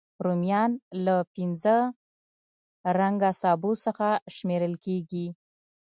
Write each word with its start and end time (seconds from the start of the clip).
رومیان 0.25 0.71
له 1.05 1.15
پینځه 1.33 1.75
رنګه 2.99 3.29
سبو 3.41 3.71
څخه 3.85 4.07
شمېرل 4.35 4.73
کېږي 4.85 5.27